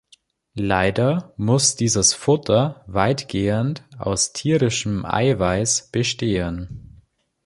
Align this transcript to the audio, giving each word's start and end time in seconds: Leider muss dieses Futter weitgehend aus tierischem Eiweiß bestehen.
Leider 0.55 1.31
muss 1.37 1.75
dieses 1.75 2.15
Futter 2.15 2.83
weitgehend 2.87 3.83
aus 3.99 4.33
tierischem 4.33 5.05
Eiweiß 5.05 5.89
bestehen. 5.91 7.03